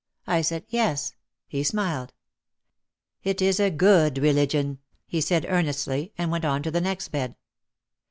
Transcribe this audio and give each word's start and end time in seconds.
I 0.25 0.41
said, 0.41 0.65
"Yes." 0.69 1.13
He 1.47 1.61
smiled. 1.63 2.11
"It 3.23 3.39
is 3.39 3.59
a 3.59 3.69
good 3.69 4.17
religion," 4.17 4.79
he 5.05 5.21
said 5.21 5.45
earnestly 5.47 6.11
and 6.17 6.31
went 6.31 6.43
on 6.43 6.63
to 6.63 6.71
the 6.71 6.81
next 6.81 7.09
bed. 7.09 7.35